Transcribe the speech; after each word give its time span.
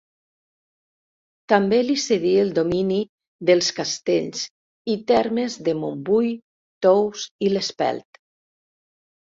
També 1.51 1.79
li 1.87 1.97
cedí 2.03 2.31
el 2.45 2.49
domini 2.55 2.97
dels 3.51 3.69
castells 3.81 4.43
i 4.95 4.97
termes 5.13 5.61
de 5.69 5.79
Montbui, 5.85 6.35
Tous 6.89 7.31
i 7.51 7.55
l'Espelt. 7.55 8.23